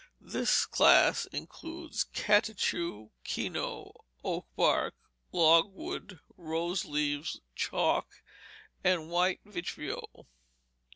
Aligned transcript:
This 0.19 0.65
class 0.65 1.25
includes 1.27 2.05
catechu, 2.11 3.11
kino, 3.23 3.93
oak 4.23 4.47
bark, 4.55 4.95
log 5.31 5.71
wood, 5.75 6.19
rose 6.37 6.85
leaves, 6.85 7.39
chalk, 7.53 8.23
and 8.83 9.11
white 9.11 9.41
vitriol. 9.45 10.25